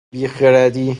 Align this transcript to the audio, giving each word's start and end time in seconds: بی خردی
بی 0.09 0.27
خردی 0.27 0.81